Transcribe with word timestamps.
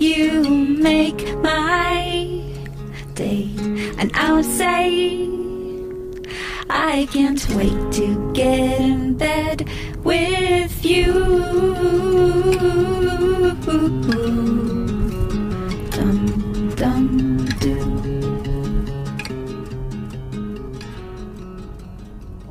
you 0.00 0.42
make 0.42 1.36
my 1.38 2.42
day, 3.14 3.48
and 3.98 4.10
I'll 4.14 4.42
say 4.42 5.28
I 6.68 7.06
can't 7.12 7.48
wait 7.50 7.92
to 7.92 8.32
get 8.32 8.80
in 8.80 9.14
bed 9.14 9.68
with 10.02 10.84
you. 10.84 11.12
Dum 15.90 16.74
dum. 16.76 17.46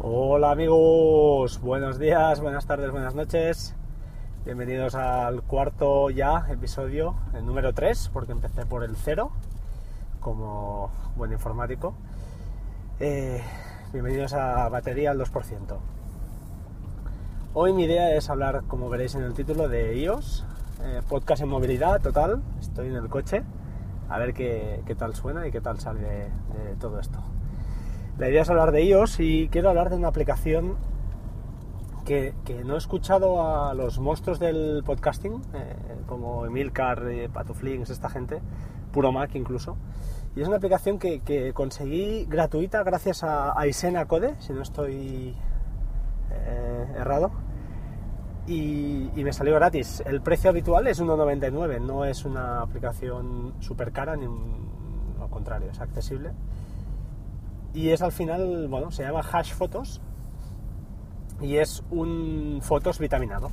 Hola 0.02 0.52
amigos, 0.52 1.60
buenos 1.62 2.00
días, 2.00 2.40
buenas 2.42 2.66
tardes, 2.66 2.92
buenas 2.92 3.16
noches. 3.16 3.76
Bienvenidos 4.46 4.94
al 4.96 5.42
cuarto 5.44 6.10
ya 6.10 6.48
episodio, 6.50 7.16
el 7.34 7.46
número 7.46 7.74
3, 7.74 8.10
porque 8.12 8.34
empecé 8.34 8.66
por 8.66 8.84
el 8.84 8.98
0 8.98 9.32
como 10.20 10.92
buen 11.16 11.32
informático. 11.32 11.94
Eh, 13.00 13.42
bienvenidos 13.94 14.34
a 14.34 14.68
Batería 14.68 15.12
al 15.12 15.20
2%. 15.22 15.78
Hoy 17.54 17.72
mi 17.72 17.86
idea 17.86 18.14
es 18.18 18.30
hablar, 18.30 18.64
como 18.68 18.90
veréis 18.90 19.16
en 19.16 19.24
el 19.24 19.34
título, 19.34 19.70
de 19.70 19.98
iOS, 19.98 20.46
eh, 20.84 21.00
podcast 21.08 21.42
en 21.42 21.48
movilidad 21.48 22.02
total. 22.02 22.44
Estoy 22.60 22.88
en 22.88 22.98
el 22.98 23.08
coche, 23.08 23.44
a 24.10 24.20
ver 24.20 24.34
qué, 24.34 24.84
qué 24.86 24.94
tal 24.94 25.16
suena 25.16 25.48
y 25.48 25.52
qué 25.52 25.62
tal 25.62 25.80
sale 25.80 26.02
de, 26.02 26.18
de 26.18 26.76
todo 26.82 27.00
esto. 27.00 27.20
La 28.18 28.28
idea 28.28 28.42
es 28.42 28.50
hablar 28.50 28.74
de 28.74 28.84
iOS 28.84 29.22
y 29.22 29.48
quiero 29.48 29.70
hablar 29.70 29.90
de 29.90 29.96
una 29.96 30.10
aplicación 30.10 30.76
que, 32.04 32.34
no 32.66 32.76
he 32.76 32.78
escuchado 32.78 33.42
a 33.42 33.74
los 33.74 34.00
monstruos 34.00 34.40
del 34.40 34.84
podcasting, 34.86 35.42
eh, 35.54 35.76
como 36.06 36.46
Emilcar, 36.46 37.08
eh, 37.10 37.30
Patuflings, 37.30 37.90
esta 37.90 38.10
gente, 38.10 38.42
Puro 38.92 39.12
Mac 39.12 39.32
incluso. 39.36 39.78
Y 40.36 40.42
es 40.42 40.48
una 40.48 40.58
aplicación 40.58 41.00
que, 41.00 41.22
que 41.22 41.54
conseguí 41.54 42.26
gratuita 42.26 42.84
gracias 42.84 43.24
a, 43.24 43.56
Code, 44.08 44.36
si 44.40 44.54
no 44.54 44.62
estoy 44.62 45.36
eh, 46.32 46.88
errado. 46.98 47.32
Y, 48.46 49.12
me 49.16 49.32
salió 49.32 49.56
gratis. 49.56 50.04
El 50.06 50.22
precio 50.22 50.50
habitual 50.50 50.88
es 50.88 51.02
1,99, 51.02 51.80
no 51.80 52.04
es 52.04 52.26
una 52.26 52.62
aplicación 52.62 53.54
súper 53.60 53.94
cara, 53.94 54.18
ni 54.18 54.26
lo 54.26 55.30
contrario, 55.30 55.72
es 55.72 55.80
accesible. 55.80 56.32
Y 57.74 57.90
es 57.90 58.02
al 58.02 58.12
final, 58.12 58.68
bueno, 58.68 58.92
se 58.92 59.04
llama 59.04 59.22
Hash 59.22 59.54
Photos 59.54 60.02
y 61.44 61.58
es 61.58 61.84
un 61.92 62.60
Fotos 62.64 62.98
vitaminado. 62.98 63.52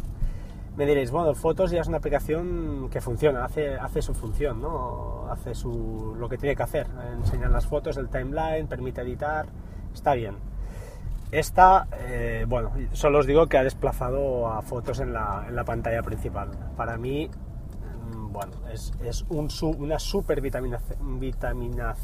Me 0.77 0.87
diréis, 0.87 1.11
bueno, 1.11 1.35
Fotos 1.35 1.73
ya 1.73 1.81
es 1.81 1.89
una 1.89 1.99
aplicación 1.99 2.89
que 2.91 3.01
funciona, 3.01 3.45
hace, 3.45 3.75
hace 3.75 4.01
su 4.01 4.15
función, 4.15 4.63
¿no? 4.63 5.27
Hace 5.31 5.55
su, 5.55 6.15
lo 6.19 6.29
que 6.29 6.39
tiene 6.39 6.55
que 6.55 6.63
hacer, 6.63 6.87
enseñar 7.19 7.51
las 7.51 7.67
fotos, 7.67 7.97
el 7.97 8.09
timeline, 8.09 8.67
permite 8.67 9.03
editar, 9.03 9.47
está 9.93 10.15
bien. 10.15 10.37
Esta, 11.33 11.87
eh, 11.99 12.45
bueno, 12.49 12.73
solo 12.93 13.19
os 13.19 13.27
digo 13.27 13.47
que 13.47 13.59
ha 13.59 13.65
desplazado 13.65 14.49
a 14.49 14.63
fotos 14.63 15.01
en 15.01 15.13
la, 15.13 15.45
en 15.49 15.55
la 15.55 15.65
pantalla 15.65 16.03
principal. 16.03 16.51
Para 16.77 16.97
mí, 16.97 17.29
mm, 17.29 18.33
bueno, 18.33 18.53
es, 18.73 18.93
es 19.05 19.25
una 19.29 19.99
super 19.99 20.41
vitamina, 20.41 20.81
vitamina, 21.01 21.95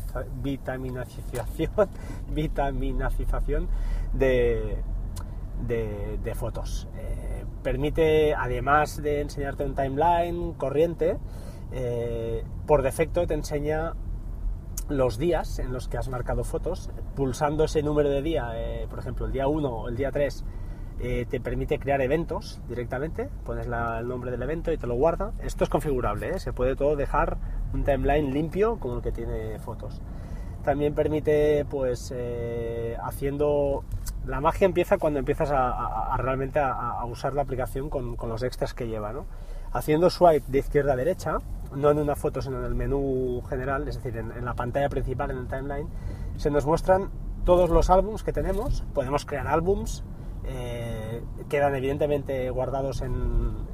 vitaminacización, 0.42 1.70
vitaminacización 2.30 3.68
de, 4.12 4.82
de, 5.66 6.32
fotos. 6.34 6.88
Eh, 6.96 7.44
permite, 7.62 8.34
además 8.34 9.02
de 9.02 9.20
enseñarte 9.20 9.64
un 9.64 9.74
timeline 9.74 10.52
corriente, 10.54 11.18
eh, 11.72 12.44
por 12.66 12.82
defecto 12.82 13.26
te 13.26 13.34
enseña 13.34 13.94
los 14.88 15.18
días 15.18 15.58
en 15.58 15.72
los 15.72 15.88
que 15.88 15.98
has 15.98 16.08
marcado 16.08 16.44
fotos, 16.44 16.90
pulsando 17.16 17.64
ese 17.64 17.82
número 17.82 18.08
de 18.08 18.22
día, 18.22 18.52
eh, 18.54 18.86
por 18.88 19.00
ejemplo, 19.00 19.26
el 19.26 19.32
día 19.32 19.48
1 19.48 19.68
o 19.68 19.88
el 19.88 19.96
día 19.96 20.12
3, 20.12 20.44
eh, 21.00 21.26
te 21.28 21.40
permite 21.40 21.78
crear 21.78 22.00
eventos 22.00 22.60
directamente, 22.68 23.28
pones 23.44 23.66
el 23.66 24.08
nombre 24.08 24.30
del 24.30 24.42
evento 24.42 24.72
y 24.72 24.78
te 24.78 24.86
lo 24.86 24.94
guarda. 24.94 25.32
Esto 25.42 25.64
es 25.64 25.70
configurable, 25.70 26.38
se 26.38 26.52
puede 26.52 26.76
todo 26.76 26.94
dejar 26.94 27.36
un 27.74 27.82
timeline 27.82 28.32
limpio 28.32 28.78
como 28.78 28.96
el 28.96 29.02
que 29.02 29.12
tiene 29.12 29.58
fotos. 29.58 30.00
También 30.62 30.94
permite, 30.94 31.64
pues, 31.64 32.14
haciendo... 33.02 33.84
La 34.26 34.40
magia 34.40 34.64
empieza 34.64 34.98
cuando 34.98 35.18
empiezas 35.18 35.50
a, 35.52 36.16
realmente 36.18 36.58
a, 36.58 37.04
usar 37.04 37.34
la 37.34 37.42
aplicación 37.42 37.88
con, 37.88 38.16
los 38.28 38.42
extras 38.42 38.74
que 38.74 38.88
lleva, 38.88 39.12
¿no? 39.12 39.26
Haciendo 39.72 40.10
swipe 40.10 40.44
de 40.48 40.58
izquierda 40.58 40.94
a 40.94 40.96
derecha, 40.96 41.38
no 41.74 41.90
en 41.90 41.98
una 41.98 42.16
foto, 42.16 42.42
sino 42.42 42.58
en 42.58 42.64
el 42.64 42.74
menú 42.74 43.42
general, 43.48 43.86
es 43.88 43.96
decir, 43.96 44.16
en, 44.16 44.44
la 44.44 44.54
pantalla 44.54 44.88
principal, 44.88 45.30
en 45.30 45.38
el 45.38 45.46
timeline, 45.46 45.88
se 46.36 46.50
nos 46.50 46.66
muestran 46.66 47.10
todos 47.44 47.70
los 47.70 47.90
álbums 47.90 48.22
que 48.22 48.32
tenemos. 48.32 48.84
Podemos 48.94 49.24
crear 49.24 49.46
álbums, 49.46 50.04
eh, 50.44 51.22
quedan 51.48 51.74
evidentemente 51.74 52.50
guardados 52.50 53.02
en 53.02 53.66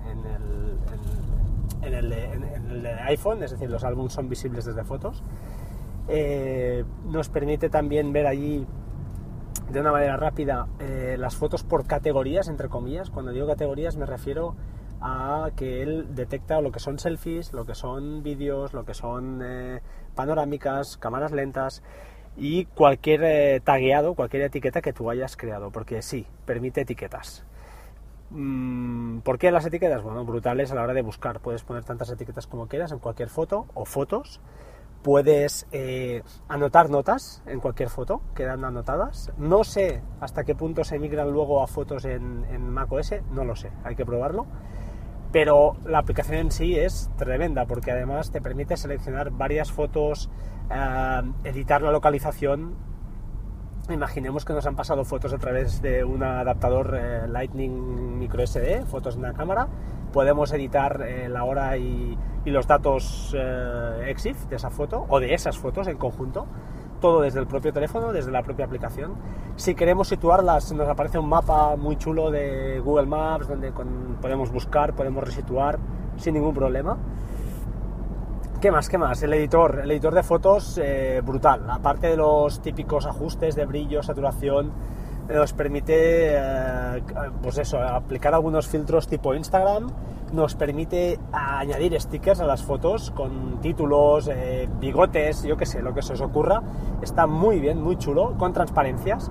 el 1.82 2.86
iPhone, 3.06 3.42
es 3.42 3.50
decir, 3.50 3.70
los 3.70 3.84
álbums 3.84 4.12
son 4.12 4.28
visibles 4.28 4.64
desde 4.64 4.84
fotos. 4.84 5.22
Eh, 6.08 6.84
nos 7.04 7.28
permite 7.28 7.68
también 7.68 8.12
ver 8.12 8.26
allí 8.26 8.66
de 9.70 9.80
una 9.80 9.92
manera 9.92 10.16
rápida 10.16 10.66
eh, 10.78 11.16
las 11.18 11.36
fotos 11.36 11.62
por 11.64 11.86
categorías, 11.86 12.48
entre 12.48 12.68
comillas. 12.68 13.10
Cuando 13.10 13.32
digo 13.32 13.46
categorías 13.46 13.96
me 13.96 14.06
refiero 14.06 14.54
a 15.00 15.50
que 15.56 15.82
él 15.82 16.14
detecta 16.14 16.60
lo 16.60 16.70
que 16.70 16.78
son 16.78 16.98
selfies, 16.98 17.52
lo 17.52 17.66
que 17.66 17.74
son 17.74 18.22
vídeos, 18.22 18.72
lo 18.72 18.84
que 18.84 18.94
son 18.94 19.40
eh, 19.44 19.80
panorámicas, 20.14 20.96
cámaras 20.96 21.32
lentas 21.32 21.82
y 22.36 22.66
cualquier 22.66 23.22
eh, 23.24 23.60
tagueado, 23.60 24.14
cualquier 24.14 24.44
etiqueta 24.44 24.80
que 24.80 24.92
tú 24.92 25.10
hayas 25.10 25.36
creado, 25.36 25.70
porque 25.70 26.02
sí, 26.02 26.26
permite 26.46 26.82
etiquetas. 26.82 27.44
Mm, 28.30 29.18
¿Por 29.18 29.38
qué 29.38 29.50
las 29.50 29.66
etiquetas? 29.66 30.02
Bueno, 30.02 30.24
brutales 30.24 30.72
a 30.72 30.74
la 30.74 30.82
hora 30.82 30.94
de 30.94 31.02
buscar. 31.02 31.40
Puedes 31.40 31.62
poner 31.64 31.84
tantas 31.84 32.10
etiquetas 32.10 32.46
como 32.46 32.66
quieras 32.66 32.92
en 32.92 32.98
cualquier 32.98 33.28
foto 33.28 33.66
o 33.74 33.84
fotos. 33.84 34.40
Puedes 35.02 35.66
eh, 35.72 36.22
anotar 36.48 36.88
notas 36.88 37.42
en 37.46 37.60
cualquier 37.60 37.88
foto, 37.88 38.22
quedan 38.34 38.64
anotadas. 38.64 39.32
No 39.36 39.64
sé 39.64 40.02
hasta 40.20 40.44
qué 40.44 40.54
punto 40.54 40.84
se 40.84 40.98
migran 40.98 41.30
luego 41.30 41.62
a 41.62 41.66
fotos 41.66 42.04
en, 42.04 42.44
en 42.50 42.68
macOS, 42.68 43.14
no 43.32 43.44
lo 43.44 43.56
sé, 43.56 43.72
hay 43.84 43.96
que 43.96 44.06
probarlo. 44.06 44.46
Pero 45.32 45.76
la 45.84 45.98
aplicación 45.98 46.38
en 46.38 46.50
sí 46.52 46.78
es 46.78 47.10
tremenda 47.16 47.64
porque 47.66 47.90
además 47.90 48.30
te 48.30 48.40
permite 48.40 48.76
seleccionar 48.76 49.30
varias 49.30 49.72
fotos, 49.72 50.30
eh, 50.70 51.22
editar 51.44 51.82
la 51.82 51.90
localización 51.90 52.76
Imaginemos 53.90 54.44
que 54.44 54.52
nos 54.52 54.64
han 54.66 54.76
pasado 54.76 55.04
fotos 55.04 55.32
a 55.32 55.38
través 55.38 55.82
de 55.82 56.04
un 56.04 56.22
adaptador 56.22 56.96
eh, 56.96 57.26
Lightning 57.26 58.16
micro 58.16 58.46
SD, 58.46 58.86
fotos 58.86 59.14
de 59.14 59.20
una 59.20 59.32
cámara. 59.32 59.66
Podemos 60.12 60.52
editar 60.52 61.02
eh, 61.06 61.28
la 61.28 61.44
hora 61.44 61.76
y, 61.76 62.16
y 62.44 62.50
los 62.50 62.66
datos 62.66 63.34
eh, 63.36 64.04
EXIF 64.08 64.46
de 64.46 64.56
esa 64.56 64.70
foto 64.70 65.06
o 65.08 65.18
de 65.20 65.34
esas 65.34 65.56
fotos 65.58 65.86
en 65.88 65.96
conjunto. 65.96 66.46
Todo 67.00 67.22
desde 67.22 67.40
el 67.40 67.46
propio 67.48 67.72
teléfono, 67.72 68.12
desde 68.12 68.30
la 68.30 68.42
propia 68.42 68.64
aplicación. 68.66 69.14
Si 69.56 69.74
queremos 69.74 70.06
situarlas, 70.08 70.72
nos 70.72 70.88
aparece 70.88 71.18
un 71.18 71.28
mapa 71.28 71.74
muy 71.76 71.96
chulo 71.96 72.30
de 72.30 72.78
Google 72.78 73.06
Maps 73.06 73.48
donde 73.48 73.72
con- 73.72 74.18
podemos 74.20 74.52
buscar, 74.52 74.94
podemos 74.94 75.24
resituar 75.24 75.78
sin 76.16 76.34
ningún 76.34 76.54
problema. 76.54 76.96
¿Qué 78.60 78.70
más? 78.70 78.88
¿Qué 78.88 78.98
más? 78.98 79.20
El 79.24 79.32
editor, 79.32 79.80
el 79.82 79.90
editor 79.90 80.14
de 80.14 80.22
fotos 80.22 80.78
eh, 80.80 81.20
brutal. 81.24 81.68
Aparte 81.68 82.06
de 82.06 82.16
los 82.16 82.60
típicos 82.62 83.06
ajustes 83.06 83.56
de 83.56 83.66
brillo, 83.66 84.04
saturación, 84.04 84.70
nos 85.32 85.52
permite, 85.52 86.36
eh, 86.36 87.02
pues 87.42 87.58
eso, 87.58 87.78
aplicar 87.80 88.34
algunos 88.34 88.66
filtros 88.68 89.08
tipo 89.08 89.34
Instagram. 89.34 89.90
Nos 90.32 90.54
permite 90.54 91.18
añadir 91.32 92.00
stickers 92.00 92.40
a 92.40 92.46
las 92.46 92.62
fotos 92.62 93.10
con 93.10 93.60
títulos, 93.60 94.28
eh, 94.32 94.68
bigotes, 94.80 95.42
yo 95.42 95.56
qué 95.56 95.66
sé, 95.66 95.82
lo 95.82 95.92
que 95.92 96.02
se 96.02 96.14
os 96.14 96.20
ocurra. 96.20 96.62
Está 97.02 97.26
muy 97.26 97.60
bien, 97.60 97.82
muy 97.82 97.96
chulo, 97.96 98.34
con 98.38 98.52
transparencias. 98.52 99.30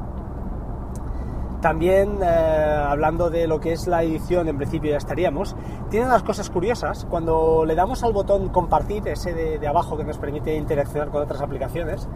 también 1.61 2.17
eh, 2.23 2.25
hablando 2.25 3.29
de 3.29 3.45
lo 3.47 3.59
que 3.59 3.71
es 3.71 3.85
la 3.87 4.03
edición, 4.03 4.47
en 4.47 4.57
principio 4.57 4.91
ya 4.91 4.97
estaríamos, 4.97 5.55
tiene 5.89 6.07
unas 6.07 6.23
cosas 6.23 6.49
curiosas. 6.49 7.05
Cuando 7.09 7.65
le 7.65 7.75
damos 7.75 8.03
al 8.03 8.13
botón 8.13 8.49
compartir, 8.49 9.07
ese 9.07 9.33
de, 9.33 9.67
abajo 9.67 9.95
que 9.95 10.03
nos 10.03 10.17
permite 10.17 10.55
interaccionar 10.55 11.09
con 11.09 11.21
otras 11.21 11.41
aplicaciones, 11.41 12.07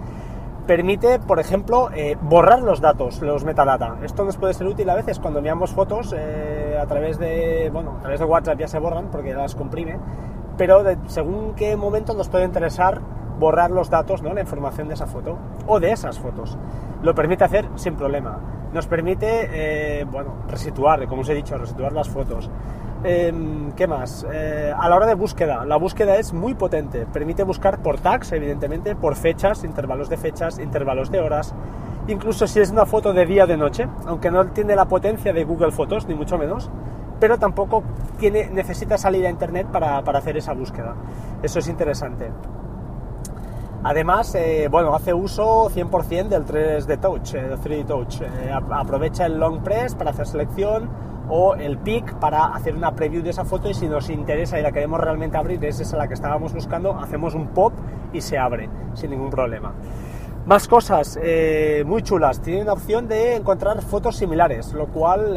permite, 0.66 1.20
por 1.20 1.40
ejemplo, 1.40 1.90
eh, 1.94 2.18
borrar 2.22 2.62
los 2.62 2.82
datos, 2.82 3.22
los 3.22 3.44
metadata. 3.44 3.98
Esto 4.04 4.26
nos 4.26 4.38
puede 4.38 4.54
ser 4.54 4.68
útil 4.68 4.90
a 4.90 4.96
veces 4.96 5.20
cuando 5.20 5.40
enviamos 5.40 5.72
fotos 5.72 6.14
eh, 6.18 6.78
a 6.82 6.86
través 6.86 7.20
de, 7.20 7.70
bueno, 7.72 7.96
a 8.00 8.02
través 8.02 8.20
de 8.20 8.26
WhatsApp 8.26 8.60
ya 8.60 8.68
se 8.68 8.80
borran 8.80 9.10
porque 9.12 9.34
las 9.34 9.56
comprime, 9.56 10.00
pero 10.58 10.84
según 11.08 11.54
qué 11.56 11.76
momento 11.76 12.14
nos 12.14 12.30
puede 12.30 12.46
interesar 12.46 13.02
borrar 13.40 13.72
los 13.72 13.90
datos, 13.90 14.22
¿no? 14.22 14.34
la 14.34 14.42
información 14.42 14.88
de 14.88 14.94
esa 14.94 15.08
foto 15.08 15.38
o 15.68 15.80
de 15.80 15.92
esas 15.92 16.20
fotos. 16.20 16.58
Lo 17.04 17.14
permite 17.14 17.44
hacer 17.44 17.68
sin 17.76 17.96
problema. 17.96 18.40
Nos 18.74 18.88
permite, 18.88 19.50
eh, 20.02 20.06
bueno, 20.06 20.36
resituar, 20.48 21.06
como 21.08 21.22
os 21.22 21.30
he 21.30 21.34
dicho, 21.34 21.58
resituar 21.58 21.94
las 21.94 22.10
fotos. 22.10 22.50
Em, 23.08 23.72
¿Qué 23.74 23.86
más? 23.86 24.26
Eh, 24.34 24.74
a 24.76 24.90
la 24.90 24.96
hora 24.96 25.06
de 25.06 25.14
búsqueda, 25.14 25.64
la 25.64 25.78
búsqueda 25.78 26.18
es 26.18 26.34
muy 26.34 26.56
potente. 26.56 27.06
Permite 27.06 27.44
buscar 27.44 27.78
por 27.78 28.00
tags, 28.00 28.32
evidentemente, 28.32 28.96
por 28.96 29.16
fechas, 29.16 29.64
intervalos 29.64 30.10
de 30.10 30.18
fechas, 30.18 30.58
intervalos 30.58 31.12
de 31.12 31.20
horas. 31.20 31.54
Incluso 32.08 32.48
si 32.48 32.60
es 32.60 32.72
una 32.72 32.88
foto 32.88 33.14
de 33.14 33.28
día 33.28 33.44
o 33.44 33.48
de 33.48 33.58
noche, 33.58 33.88
aunque 34.08 34.32
no 34.32 34.48
tiene 34.48 34.76
la 34.76 34.86
potencia 34.86 35.34
de 35.34 35.44
Google 35.44 35.72
Fotos, 35.72 36.08
ni 36.08 36.16
mucho 36.16 36.40
menos, 36.40 36.72
pero 37.20 37.38
tampoco 37.38 37.84
tiene, 38.18 38.50
necesita 38.50 38.98
salir 38.98 39.24
a 39.28 39.30
Internet 39.30 39.68
para, 39.72 40.04
para 40.04 40.18
hacer 40.18 40.38
esa 40.38 40.54
búsqueda. 40.54 40.96
Eso 41.44 41.60
es 41.60 41.68
interesante. 41.68 42.32
Además, 43.84 44.34
eh, 44.34 44.68
bueno, 44.68 44.96
hace 44.96 45.14
uso 45.14 45.70
100% 45.70 46.28
del 46.28 46.44
3D 46.44 47.00
Touch, 47.00 47.36
eh, 47.36 47.56
3D 47.64 47.86
Touch. 47.86 48.22
Eh, 48.22 48.52
aprovecha 48.52 49.28
el 49.28 49.38
long 49.38 49.62
press 49.62 49.94
para 49.94 50.10
hacer 50.10 50.26
selección 50.26 50.90
o 51.30 51.56
el 51.56 51.78
pick 51.78 52.16
para 52.16 52.46
hacer 52.46 52.76
una 52.76 52.96
preview 52.96 53.24
de 53.24 53.32
esa 53.32 53.46
foto 53.46 53.70
y 53.70 53.74
si 53.74 53.88
nos 53.88 54.10
interesa 54.10 54.60
y 54.60 54.64
la 54.64 54.72
queremos 54.72 55.00
realmente 55.00 55.38
abrir, 55.38 55.64
es 55.66 55.80
esa 55.80 55.98
la 55.98 56.08
que 56.08 56.14
estábamos 56.14 56.54
buscando, 56.54 56.98
hacemos 57.00 57.36
un 57.36 57.48
pop 57.48 57.74
y 58.14 58.22
se 58.22 58.38
abre 58.38 58.70
sin 58.94 59.12
ningún 59.12 59.30
problema. 59.30 59.74
Más 60.46 60.68
cosas 60.68 61.20
muy 61.86 62.04
chulas. 62.04 62.40
Tiene 62.40 62.62
una 62.62 62.74
opción 62.74 63.08
de 63.08 63.36
encontrar 63.36 63.82
fotos 63.82 64.16
similares, 64.18 64.74
lo 64.74 64.86
cual, 64.88 65.36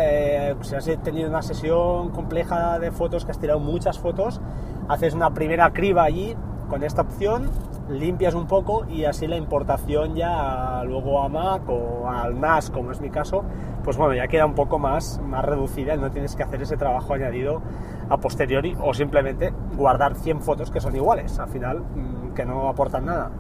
si 0.61 0.75
has 0.75 0.85
tenido 1.03 1.31
una 1.31 1.41
sesión 1.41 2.11
compleja 2.11 2.79
de 2.79 2.91
fotos, 2.91 3.25
que 3.25 3.31
has 3.31 3.39
tirado 3.39 3.59
muchas 3.59 3.99
fotos, 3.99 4.39
haces 4.87 5.15
una 5.15 5.33
primera 5.33 5.73
criba 5.73 6.03
allí 6.03 6.37
con 6.69 6.85
esta 6.85 7.03
opción 7.03 7.51
limpias 7.89 8.35
un 8.35 8.47
poco 8.47 8.85
y 8.87 9.05
así 9.05 9.27
la 9.27 9.39
importación 9.39 10.15
ya 10.15 10.83
luego 10.85 11.23
a 11.23 11.29
Mac 11.31 11.63
o 11.69 12.07
al 12.07 12.39
NAS, 12.39 12.69
como 12.71 12.93
es 12.93 13.01
mi 13.01 13.09
caso, 13.09 13.45
pues 13.89 13.97
bueno, 13.97 14.13
ya 14.13 14.29
queda 14.29 14.45
un 14.45 14.55
poco 14.55 14.79
más, 14.79 15.19
más 15.25 15.43
reducida 15.43 15.95
y 15.95 15.99
no 15.99 16.11
tienes 16.11 16.37
que 16.37 16.43
hacer 16.43 16.61
ese 16.61 16.77
trabajo 16.77 17.15
añadido 17.15 17.63
a 18.11 18.19
posteriori 18.19 18.77
o 18.79 18.93
simplemente 18.93 19.51
guardar 19.79 20.15
100 20.15 20.43
fotos 20.43 20.71
que 20.71 20.79
son 20.79 20.95
iguales, 20.95 21.39
al 21.39 21.49
final 21.49 21.79
mm, 21.79 22.35
que 22.35 22.45
no 22.45 22.69
aportan 22.69 23.07
nada, 23.07 23.31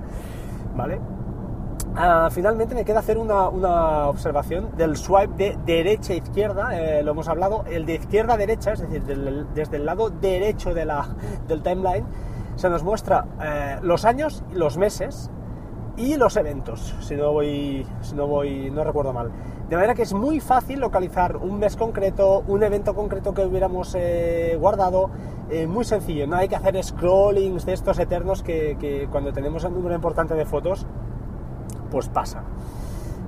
¿vale? 0.74 1.00
Ah, 1.94 2.30
finalmente 2.32 2.74
me 2.74 2.86
queda 2.86 3.00
hacer 3.00 3.18
una, 3.18 4.08
observación 4.08 4.74
del 4.74 4.96
swipe 4.96 5.34
de 5.36 5.58
derecha 5.66 6.14
a 6.14 6.16
izquierda, 6.16 6.68
eh, 6.72 7.02
lo 7.02 7.10
hemos 7.10 7.28
hablado, 7.28 7.66
el 7.70 7.84
de 7.84 7.96
izquierda 7.96 8.32
a 8.32 8.36
derecha, 8.38 8.72
es 8.72 8.80
decir, 8.80 9.02
desde 9.02 9.76
el 9.76 9.84
lado 9.84 10.08
derecho 10.08 10.72
de 10.72 10.86
la, 10.86 11.08
del 11.46 11.62
timeline, 11.62 12.06
se 12.56 12.70
nos 12.70 12.82
muestra 12.82 13.26
eh, 13.38 13.80
los 13.82 14.06
años, 14.06 14.42
los 14.54 14.78
meses 14.78 15.30
y 15.98 16.16
los 16.16 16.36
eventos, 16.36 16.94
si 17.00 17.16
no 17.16 17.32
voy, 17.32 17.84
si 18.00 18.14
no 18.14 18.26
voy, 18.26 18.70
no 18.70 18.84
recuerdo 18.84 19.12
mal. 19.12 19.30
De 19.68 19.74
manera 19.74 19.94
que 19.94 20.02
es 20.02 20.14
muy 20.14 20.40
fácil 20.40 20.78
localizar 20.78 21.36
un 21.36 21.58
mes 21.58 21.76
concreto, 21.76 22.44
un 22.46 22.62
evento 22.62 22.94
concreto 22.94 23.34
que 23.34 23.42
hubiéramos 23.44 23.94
eh, 23.98 24.56
guardado, 24.58 25.10
eh, 25.50 25.66
muy 25.66 25.84
sencillo, 25.84 26.26
no 26.26 26.36
hay 26.36 26.48
que 26.48 26.56
hacer 26.56 26.82
scrollings 26.82 27.66
de 27.66 27.72
estos 27.72 27.98
eternos 27.98 28.42
que, 28.42 28.76
que 28.80 29.08
cuando 29.10 29.32
tenemos 29.32 29.64
un 29.64 29.74
número 29.74 29.94
importante 29.94 30.34
de 30.34 30.46
fotos, 30.46 30.86
pues 31.90 32.08
pasa. 32.08 32.44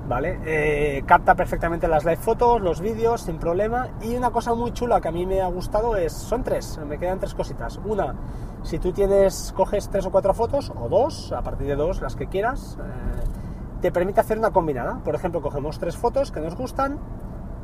¿Vale? 0.07 0.39
Eh, 0.45 1.03
capta 1.05 1.35
perfectamente 1.35 1.87
las 1.87 2.03
live 2.03 2.17
fotos, 2.17 2.61
los 2.61 2.81
vídeos, 2.81 3.21
sin 3.21 3.37
problema. 3.37 3.89
Y 4.01 4.15
una 4.15 4.29
cosa 4.31 4.53
muy 4.53 4.71
chula 4.71 5.01
que 5.01 5.07
a 5.07 5.11
mí 5.11 5.25
me 5.25 5.41
ha 5.41 5.47
gustado 5.47 5.95
es, 5.95 6.13
son 6.13 6.43
tres, 6.43 6.79
me 6.87 6.97
quedan 6.97 7.19
tres 7.19 7.33
cositas. 7.33 7.79
Una, 7.85 8.15
si 8.63 8.79
tú 8.79 8.91
tienes, 8.91 9.53
coges 9.55 9.89
tres 9.89 10.05
o 10.05 10.11
cuatro 10.11 10.33
fotos, 10.33 10.71
o 10.75 10.89
dos, 10.89 11.31
a 11.31 11.41
partir 11.41 11.67
de 11.67 11.75
dos, 11.75 12.01
las 12.01 12.15
que 12.15 12.27
quieras, 12.27 12.77
eh, 12.79 13.23
te 13.81 13.91
permite 13.91 14.21
hacer 14.21 14.37
una 14.37 14.51
combinada. 14.51 14.99
Por 15.03 15.15
ejemplo, 15.15 15.41
cogemos 15.41 15.79
tres 15.79 15.97
fotos 15.97 16.31
que 16.31 16.39
nos 16.39 16.55
gustan, 16.55 16.99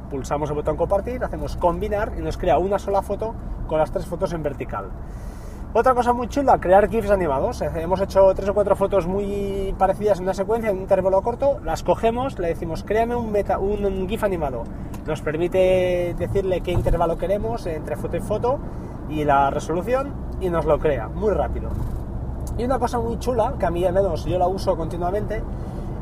pulsamos 0.09 0.49
el 0.49 0.55
botón 0.55 0.77
compartir, 0.77 1.23
hacemos 1.23 1.55
combinar 1.57 2.13
y 2.17 2.21
nos 2.21 2.37
crea 2.37 2.57
una 2.57 2.79
sola 2.79 3.01
foto 3.01 3.35
con 3.67 3.77
las 3.77 3.91
tres 3.91 4.05
fotos 4.05 4.33
en 4.33 4.41
vertical. 4.41 4.89
Otra 5.73 5.93
cosa 5.93 6.13
muy 6.13 6.29
chula, 6.29 6.59
crear 6.59 6.89
GIFs 6.89 7.11
animados. 7.11 7.61
Eh, 7.61 7.69
hemos 7.75 7.99
hecho 7.99 8.33
tres 8.33 8.47
o 8.49 8.53
cuatro 8.53 8.75
fotos 8.75 9.05
muy 9.05 9.75
parecidas 9.77 10.17
en 10.17 10.23
una 10.23 10.33
secuencia, 10.33 10.69
en 10.69 10.77
un 10.77 10.83
intervalo 10.83 11.21
corto, 11.21 11.59
las 11.63 11.83
cogemos, 11.83 12.39
le 12.39 12.47
decimos, 12.47 12.83
créame 12.83 13.15
un, 13.15 13.31
meta, 13.31 13.59
un 13.59 14.07
GIF 14.07 14.23
animado. 14.23 14.63
Nos 15.05 15.21
permite 15.21 16.15
decirle 16.17 16.61
qué 16.61 16.71
intervalo 16.71 17.17
queremos 17.17 17.65
entre 17.65 17.97
foto 17.97 18.15
y 18.15 18.21
foto 18.21 18.59
y 19.09 19.25
la 19.25 19.49
resolución 19.49 20.13
y 20.39 20.49
nos 20.49 20.65
lo 20.65 20.79
crea 20.79 21.09
muy 21.09 21.33
rápido. 21.33 21.69
Y 22.57 22.63
una 22.63 22.79
cosa 22.79 22.99
muy 22.99 23.19
chula, 23.19 23.55
que 23.59 23.65
a 23.65 23.69
mí 23.69 23.83
al 23.83 23.93
menos 23.93 24.25
yo 24.25 24.39
la 24.39 24.47
uso 24.47 24.77
continuamente, 24.77 25.43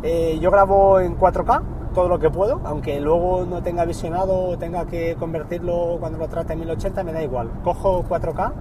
eh, 0.03 0.37
yo 0.39 0.51
grabo 0.51 0.99
en 0.99 1.17
4K 1.17 1.61
todo 1.95 2.07
lo 2.07 2.19
que 2.19 2.29
puedo, 2.29 2.61
aunque 2.65 3.01
luego 3.01 3.45
no 3.45 3.63
tenga 3.63 3.83
visionado 3.83 4.49
o 4.49 4.57
tenga 4.57 4.85
que 4.85 5.15
convertirlo 5.15 5.97
cuando 5.99 6.19
lo 6.19 6.27
trate 6.27 6.53
en 6.53 6.59
1080, 6.59 7.03
me 7.03 7.13
da 7.13 7.23
igual. 7.23 7.49
Cojo 7.63 8.03
4K 8.07 8.51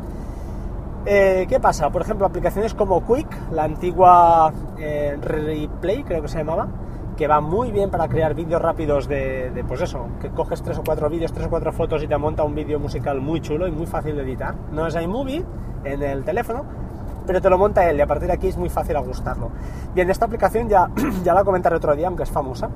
eh, 1.07 1.47
¿Qué 1.49 1.61
pasa? 1.61 1.91
Por 1.91 2.03
ejemplo, 2.03 2.27
aplicaciones 2.27 2.75
como 2.75 3.07
Quick, 3.07 3.53
la 3.53 3.65
antigua 3.65 4.53
eh, 4.79 5.17
Replay, 5.21 6.03
creo 6.03 6.23
que 6.23 6.29
se 6.29 6.39
llamaba, 6.39 6.69
que 7.17 7.29
va 7.29 7.41
muy 7.41 7.71
bien 7.71 7.91
para 7.91 8.09
crear 8.09 8.35
vídeos 8.35 8.61
rápidos 8.61 9.09
de, 9.09 9.65
pues 9.69 9.81
eso, 9.81 10.07
que 10.21 10.31
coges 10.31 10.63
tres 10.63 10.79
o 10.79 10.83
cuatro 10.85 11.09
vídeos, 11.09 11.33
tres 11.33 11.47
o 11.47 11.51
cuatro 11.51 11.73
fotos 11.73 12.03
y 12.03 12.09
te 12.09 12.17
monta 12.17 12.43
un 12.43 12.55
vídeo 12.55 12.79
musical 12.79 13.21
muy 13.21 13.41
chulo 13.41 13.69
y 13.69 13.71
muy 13.71 13.87
fácil 13.87 14.17
de 14.17 14.23
editar. 14.23 14.55
No 14.73 14.87
es 14.87 14.95
iMovie 14.95 15.45
en 15.85 16.03
el 16.03 16.25
teléfono, 16.25 16.65
pero 17.27 17.41
te 17.41 17.51
lo 17.51 17.59
monta 17.59 17.89
él 17.89 17.99
y 17.99 18.01
a 18.01 18.07
partir 18.07 18.29
de 18.29 18.35
aquí 18.35 18.49
es 18.49 18.57
muy 18.57 18.69
fácil 18.69 18.97
ajustarlo. 18.97 19.51
Bien, 19.95 20.11
esta 20.11 20.27
aplicación 20.27 20.69
ya, 20.69 20.91
ya 21.25 21.35
la 21.35 21.45
comentaré 21.45 21.77
otro 21.77 21.95
día, 21.95 22.09
aunque 22.09 22.25
es 22.25 22.31
famosa 22.31 22.69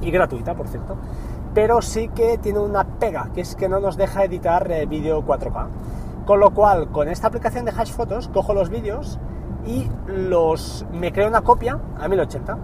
y 0.00 0.10
gratuita, 0.10 0.54
por 0.54 0.68
cierto, 0.68 0.96
pero 1.54 1.82
sí 1.82 2.08
que 2.08 2.38
tiene 2.38 2.60
una 2.60 2.84
pega, 2.84 3.30
que 3.34 3.40
es 3.40 3.56
que 3.56 3.68
no 3.68 3.80
nos 3.80 3.96
deja 3.96 4.24
editar 4.24 4.70
eh, 4.70 4.86
vídeo 4.86 5.24
4K. 5.24 5.66
Con 6.28 6.40
lo 6.40 6.50
cual, 6.50 6.88
con 6.90 7.08
esta 7.08 7.28
aplicación 7.28 7.64
de 7.64 7.70
Hash 7.70 7.90
Photos, 7.90 8.28
cojo 8.28 8.52
los 8.52 8.68
vídeos 8.68 9.18
y 9.64 9.88
los 10.06 10.84
me 10.92 11.10
creo 11.10 11.26
una 11.26 11.40
copia 11.40 11.78
a 11.98 12.06
1080. 12.06 12.58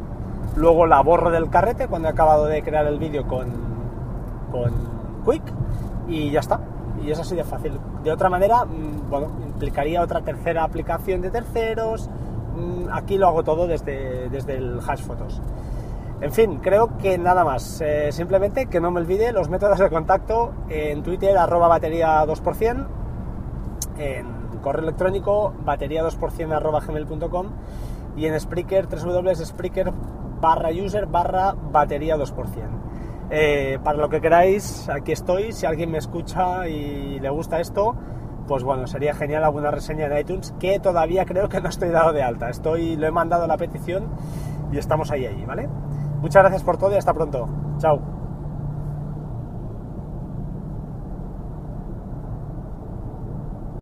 Luego 0.56 0.84
la 0.84 1.00
borro 1.00 1.30
del 1.30 1.48
carrete 1.48 1.88
cuando 1.88 2.08
he 2.08 2.10
acabado 2.10 2.44
de 2.44 2.62
crear 2.62 2.86
el 2.86 2.98
vídeo 2.98 3.26
con, 3.26 3.46
con 4.52 4.70
Quick 5.24 5.42
y 6.08 6.30
ya 6.30 6.40
está. 6.40 6.60
Y 7.02 7.10
es 7.10 7.18
así 7.18 7.34
de 7.34 7.42
fácil. 7.42 7.80
De 8.02 8.12
otra 8.12 8.28
manera, 8.28 8.66
mm, 8.66 9.08
bueno, 9.08 9.28
implicaría 9.46 10.02
otra 10.02 10.20
tercera 10.20 10.62
aplicación 10.62 11.22
de 11.22 11.30
terceros. 11.30 12.10
Mm, 12.54 12.92
aquí 12.92 13.16
lo 13.16 13.28
hago 13.28 13.44
todo 13.44 13.66
desde, 13.66 14.28
desde 14.28 14.58
el 14.58 14.78
Hash 14.86 15.00
Photos. 15.00 15.40
En 16.20 16.32
fin, 16.32 16.58
creo 16.58 16.98
que 16.98 17.16
nada 17.16 17.44
más. 17.44 17.80
Eh, 17.80 18.12
simplemente 18.12 18.66
que 18.66 18.78
no 18.78 18.90
me 18.90 19.00
olvide 19.00 19.32
los 19.32 19.48
métodos 19.48 19.78
de 19.78 19.88
contacto 19.88 20.52
en 20.68 21.02
Twitter, 21.02 21.38
arroba 21.38 21.66
batería 21.66 22.22
2%, 22.26 23.03
en 23.98 24.26
correo 24.62 24.82
electrónico 24.82 25.52
batería2% 25.64 27.50
y 28.16 28.26
en 28.26 28.38
Spreaker 28.38 28.86
www.spreaker 28.86 29.92
barra 30.40 30.70
user 30.70 31.06
barra 31.06 31.54
batería 31.54 32.16
2%. 32.16 32.84
Eh, 33.30 33.78
para 33.82 33.98
lo 33.98 34.08
que 34.08 34.20
queráis, 34.20 34.88
aquí 34.88 35.12
estoy. 35.12 35.52
Si 35.52 35.66
alguien 35.66 35.90
me 35.90 35.98
escucha 35.98 36.68
y 36.68 37.18
le 37.20 37.30
gusta 37.30 37.60
esto, 37.60 37.96
pues 38.46 38.62
bueno, 38.62 38.86
sería 38.86 39.14
genial 39.14 39.44
alguna 39.44 39.70
reseña 39.70 40.06
en 40.06 40.18
iTunes, 40.18 40.54
que 40.60 40.78
todavía 40.78 41.24
creo 41.24 41.48
que 41.48 41.60
no 41.60 41.68
estoy 41.68 41.90
dado 41.90 42.12
de 42.12 42.22
alta. 42.22 42.50
Estoy, 42.50 42.96
lo 42.96 43.06
he 43.06 43.10
mandado 43.10 43.46
la 43.46 43.56
petición 43.56 44.08
y 44.72 44.78
estamos 44.78 45.10
ahí, 45.10 45.26
ahí, 45.26 45.44
¿vale? 45.46 45.68
Muchas 46.20 46.42
gracias 46.42 46.62
por 46.62 46.76
todo 46.76 46.92
y 46.92 46.96
hasta 46.96 47.14
pronto. 47.14 47.48
Chao. 47.78 48.23